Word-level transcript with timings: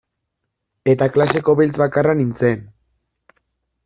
Eta 0.93 1.07
klaseko 1.17 1.55
beltz 1.59 1.73
bakarra 1.81 2.15
nintzen. 2.21 2.65